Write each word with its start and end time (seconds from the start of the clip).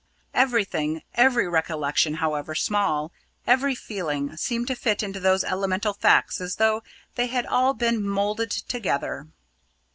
Everything, 0.33 1.03
every 1.13 1.47
recollection 1.47 2.15
however 2.15 2.55
small, 2.55 3.11
every 3.45 3.75
feeling, 3.75 4.35
seemed 4.35 4.65
to 4.65 4.75
fit 4.75 5.03
into 5.03 5.19
those 5.19 5.43
elemental 5.43 5.93
facts 5.93 6.41
as 6.41 6.55
though 6.55 6.81
they 7.13 7.27
had 7.27 7.45
all 7.45 7.75
been 7.75 8.01
moulded 8.01 8.49
together. 8.49 9.27